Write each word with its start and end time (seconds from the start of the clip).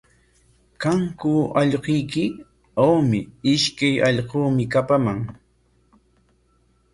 ¿Kanku 0.81 1.33
allquyki? 1.59 2.25
Awmi, 2.85 3.19
ishkay 3.53 3.95
allquumi 4.07 4.63
kapaman. 4.73 5.19